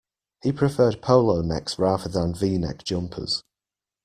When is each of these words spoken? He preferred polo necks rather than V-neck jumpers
He 0.41 0.51
preferred 0.51 1.03
polo 1.03 1.43
necks 1.43 1.77
rather 1.77 2.09
than 2.09 2.33
V-neck 2.33 2.83
jumpers 2.83 3.43